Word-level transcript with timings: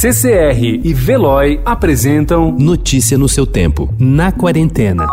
CCR 0.00 0.80
e 0.84 0.94
Veloy 0.94 1.60
apresentam 1.64 2.52
Notícia 2.52 3.18
no 3.18 3.28
seu 3.28 3.44
tempo, 3.44 3.92
na 3.98 4.30
quarentena. 4.30 5.08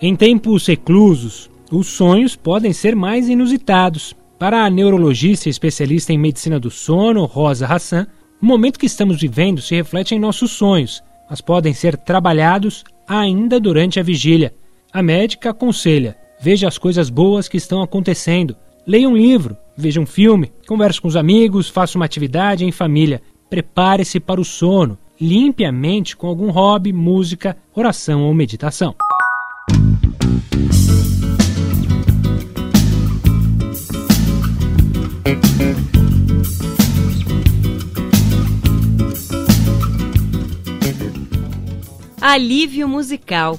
Em 0.00 0.14
tempos 0.14 0.68
reclusos, 0.68 1.50
os 1.72 1.88
sonhos 1.88 2.36
podem 2.36 2.72
ser 2.72 2.94
mais 2.94 3.28
inusitados. 3.28 4.14
Para 4.38 4.66
a 4.66 4.70
neurologista 4.70 5.48
especialista 5.48 6.12
em 6.12 6.18
medicina 6.18 6.60
do 6.60 6.70
sono, 6.70 7.24
Rosa 7.24 7.66
Hassan, 7.66 8.06
o 8.40 8.44
momento 8.44 8.78
que 8.78 8.84
estamos 8.84 9.18
vivendo 9.18 9.62
se 9.62 9.74
reflete 9.74 10.14
em 10.14 10.18
nossos 10.18 10.50
sonhos, 10.50 11.02
mas 11.30 11.40
podem 11.40 11.72
ser 11.72 11.96
trabalhados 11.96 12.84
ainda 13.08 13.58
durante 13.58 13.98
a 13.98 14.02
vigília. 14.02 14.54
A 14.92 15.02
médica 15.02 15.50
aconselha: 15.50 16.18
veja 16.38 16.68
as 16.68 16.76
coisas 16.76 17.08
boas 17.08 17.48
que 17.48 17.56
estão 17.56 17.80
acontecendo, 17.80 18.54
leia 18.86 19.08
um 19.08 19.16
livro, 19.16 19.56
veja 19.74 20.02
um 20.02 20.06
filme, 20.06 20.52
converse 20.68 21.00
com 21.00 21.08
os 21.08 21.16
amigos, 21.16 21.70
faça 21.70 21.96
uma 21.96 22.04
atividade 22.04 22.62
em 22.62 22.70
família, 22.70 23.22
prepare-se 23.48 24.20
para 24.20 24.40
o 24.40 24.44
sono, 24.44 24.98
limpe 25.18 25.64
a 25.64 25.72
mente 25.72 26.14
com 26.14 26.26
algum 26.26 26.50
hobby, 26.50 26.92
música, 26.92 27.56
oração 27.74 28.24
ou 28.24 28.34
meditação. 28.34 28.94
Alívio 42.28 42.88
musical. 42.88 43.56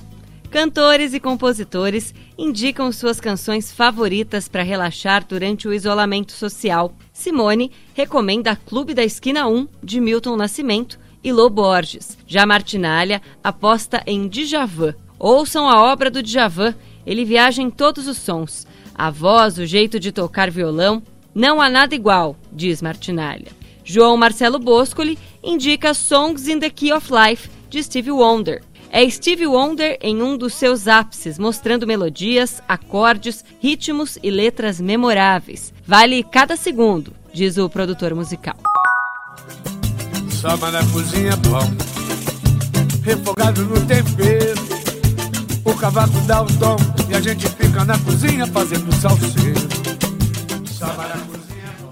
Cantores 0.51 1.13
e 1.13 1.21
compositores 1.21 2.13
indicam 2.37 2.91
suas 2.91 3.17
canções 3.17 3.71
favoritas 3.71 4.49
para 4.49 4.61
relaxar 4.61 5.25
durante 5.25 5.69
o 5.69 5.73
isolamento 5.73 6.33
social. 6.33 6.93
Simone 7.13 7.71
recomenda 7.93 8.57
Clube 8.57 8.93
da 8.93 9.05
Esquina 9.05 9.47
1, 9.47 9.69
de 9.81 10.01
Milton 10.01 10.35
Nascimento, 10.35 10.99
e 11.23 11.31
Lô 11.31 11.49
Borges. 11.49 12.17
Já 12.27 12.45
Martinalha 12.45 13.21
aposta 13.41 14.03
em 14.05 14.27
Djavan. 14.27 14.93
Ouçam 15.17 15.69
a 15.69 15.89
obra 15.89 16.11
do 16.11 16.21
Djavan, 16.21 16.75
ele 17.05 17.23
viaja 17.23 17.61
em 17.61 17.69
todos 17.69 18.05
os 18.05 18.17
sons. 18.17 18.67
A 18.93 19.09
voz, 19.09 19.57
o 19.57 19.65
jeito 19.65 19.97
de 19.97 20.11
tocar 20.11 20.51
violão, 20.51 21.01
não 21.33 21.61
há 21.61 21.69
nada 21.69 21.95
igual, 21.95 22.35
diz 22.51 22.81
Martinalha. 22.81 23.47
João 23.85 24.17
Marcelo 24.17 24.59
Boscoli 24.59 25.17
indica 25.41 25.93
Songs 25.93 26.49
in 26.49 26.59
the 26.59 26.69
Key 26.69 26.91
of 26.91 27.07
Life, 27.09 27.49
de 27.69 27.83
Stevie 27.83 28.11
Wonder. 28.11 28.61
É 28.89 29.07
Stevie 29.09 29.47
Wonder 29.47 29.97
em 30.01 30.21
um 30.21 30.37
dos 30.37 30.53
seus 30.53 30.87
ápices, 30.87 31.37
mostrando 31.37 31.85
melodias, 31.85 32.61
acordes, 32.67 33.43
ritmos 33.59 34.17
e 34.23 34.31
letras 34.31 34.79
memoráveis. 34.79 35.73
Vale 35.85 36.23
cada 36.23 36.55
segundo, 36.55 37.13
diz 37.33 37.57
o 37.57 37.69
produtor 37.69 38.13
musical. 38.15 38.55
Samba 40.29 40.71
na 40.71 40.85
cozinha 40.87 41.35
bom, 41.37 41.69
refogado 43.03 43.65
no 43.65 43.85
tempero. 43.85 44.67
O 45.65 45.73
cavaco 45.75 46.19
dá 46.21 46.43
o 46.43 46.45
tom 46.45 46.77
e 47.09 47.15
a 47.15 47.19
gente 47.19 47.49
fica 47.49 47.83
na 47.83 47.97
cozinha 47.99 48.47
fazendo 48.47 48.93
salseiro. 48.95 49.67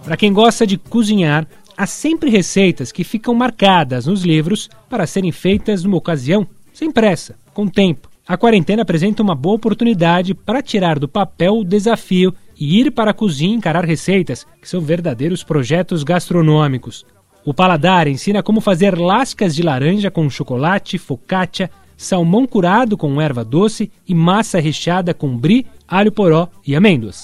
Para 0.03 0.15
quem 0.15 0.31
gosta 0.31 0.65
de 0.65 0.77
cozinhar, 0.77 1.47
há 1.77 1.85
sempre 1.85 2.29
receitas 2.29 2.91
que 2.91 3.03
ficam 3.03 3.33
marcadas 3.33 4.05
nos 4.05 4.23
livros 4.23 4.69
para 4.89 5.07
serem 5.07 5.31
feitas 5.31 5.83
numa 5.83 5.97
ocasião, 5.97 6.47
sem 6.73 6.91
pressa, 6.91 7.36
com 7.53 7.67
tempo. 7.67 8.09
A 8.27 8.37
quarentena 8.37 8.81
apresenta 8.81 9.21
uma 9.21 9.36
boa 9.36 9.55
oportunidade 9.55 10.33
para 10.33 10.61
tirar 10.61 10.97
do 10.97 11.08
papel 11.08 11.58
o 11.59 11.64
desafio 11.64 12.33
e 12.59 12.80
ir 12.80 12.91
para 12.91 13.11
a 13.11 13.14
cozinha 13.14 13.55
encarar 13.55 13.85
receitas 13.85 14.47
que 14.61 14.67
são 14.67 14.81
verdadeiros 14.81 15.43
projetos 15.43 16.03
gastronômicos. 16.03 17.05
O 17.45 17.53
Paladar 17.53 18.08
ensina 18.08 18.41
como 18.41 18.61
fazer 18.61 18.97
lascas 18.97 19.53
de 19.53 19.61
laranja 19.61 20.09
com 20.09 20.27
chocolate, 20.30 20.97
focaccia, 20.97 21.69
salmão 21.95 22.47
curado 22.47 22.97
com 22.97 23.21
erva 23.21 23.43
doce 23.43 23.91
e 24.08 24.15
massa 24.15 24.59
recheada 24.59 25.14
com 25.14 25.37
brie, 25.37 25.67
alho 25.87 26.11
poró 26.11 26.49
e 26.65 26.75
amêndoas. 26.75 27.23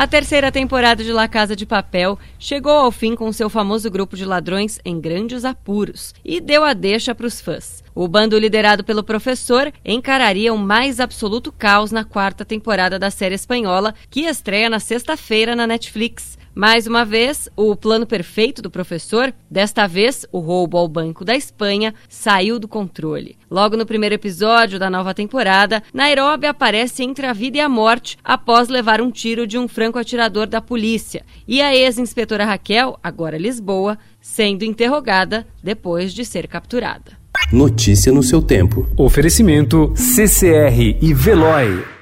A 0.00 0.06
terceira 0.06 0.50
temporada 0.50 1.04
de 1.04 1.12
La 1.12 1.28
Casa 1.28 1.54
de 1.54 1.66
Papel 1.66 2.18
chegou 2.38 2.72
ao 2.72 2.90
fim 2.90 3.14
com 3.14 3.30
seu 3.30 3.50
famoso 3.50 3.90
grupo 3.90 4.16
de 4.16 4.24
ladrões 4.24 4.80
em 4.82 4.98
grandes 4.98 5.44
apuros 5.44 6.14
e 6.24 6.40
deu 6.40 6.64
a 6.64 6.72
deixa 6.72 7.14
para 7.14 7.26
os 7.26 7.38
fãs. 7.38 7.84
O 7.94 8.08
bando 8.08 8.38
liderado 8.38 8.82
pelo 8.82 9.04
professor 9.04 9.70
encararia 9.84 10.54
o 10.54 10.58
mais 10.58 11.00
absoluto 11.00 11.52
caos 11.52 11.92
na 11.92 12.02
quarta 12.02 12.46
temporada 12.46 12.98
da 12.98 13.10
série 13.10 13.34
espanhola, 13.34 13.94
que 14.08 14.22
estreia 14.22 14.70
na 14.70 14.80
sexta-feira 14.80 15.54
na 15.54 15.66
Netflix. 15.66 16.38
Mais 16.60 16.86
uma 16.86 17.06
vez, 17.06 17.48
o 17.56 17.74
plano 17.74 18.06
perfeito 18.06 18.60
do 18.60 18.70
professor, 18.70 19.32
desta 19.50 19.86
vez 19.86 20.26
o 20.30 20.40
roubo 20.40 20.76
ao 20.76 20.86
Banco 20.86 21.24
da 21.24 21.34
Espanha, 21.34 21.94
saiu 22.06 22.58
do 22.58 22.68
controle. 22.68 23.38
Logo 23.50 23.78
no 23.78 23.86
primeiro 23.86 24.14
episódio 24.14 24.78
da 24.78 24.90
nova 24.90 25.14
temporada, 25.14 25.82
Nairobi 25.90 26.46
aparece 26.46 27.02
entre 27.02 27.24
a 27.24 27.32
vida 27.32 27.56
e 27.56 27.60
a 27.62 27.68
morte 27.68 28.18
após 28.22 28.68
levar 28.68 29.00
um 29.00 29.10
tiro 29.10 29.46
de 29.46 29.56
um 29.56 29.66
franco-atirador 29.66 30.46
da 30.46 30.60
polícia. 30.60 31.24
E 31.48 31.62
a 31.62 31.74
ex-inspetora 31.74 32.44
Raquel, 32.44 32.98
agora 33.02 33.38
Lisboa, 33.38 33.96
sendo 34.20 34.62
interrogada 34.62 35.46
depois 35.64 36.12
de 36.12 36.26
ser 36.26 36.46
capturada. 36.46 37.18
Notícia 37.50 38.12
no 38.12 38.22
seu 38.22 38.42
tempo. 38.42 38.86
Oferecimento 38.98 39.94
CCR 39.96 40.98
e 41.00 41.14
Veloy. 41.14 41.99